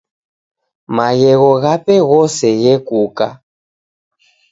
Maghegho 0.95 1.51
ghape 1.63 1.95
ghose 2.09 2.49
ghekuka. 2.61 3.27